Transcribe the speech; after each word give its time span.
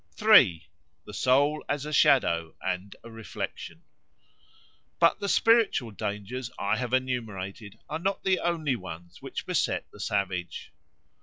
3. 0.15 0.65
The 1.05 1.13
Soul 1.13 1.63
as 1.69 1.85
a 1.85 1.93
Shadow 1.93 2.55
and 2.59 2.95
a 3.03 3.11
Reflection 3.11 3.83
BUT 4.97 5.19
the 5.19 5.29
spiritual 5.29 5.91
dangers 5.91 6.49
I 6.57 6.77
have 6.77 6.91
enumerated 6.91 7.77
are 7.87 7.99
not 7.99 8.23
the 8.23 8.39
only 8.39 8.75
ones 8.75 9.21
which 9.21 9.45
beset 9.45 9.85
the 9.91 9.99
savage. 9.99 10.73